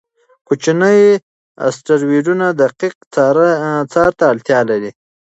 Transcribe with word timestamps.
کوچني 0.47 0.97
اسټروېډونه 1.67 2.47
دقیق 2.61 2.95
څار 3.91 4.09
ته 4.17 4.23
اړتیا 4.31 4.59
لري. 4.69 4.91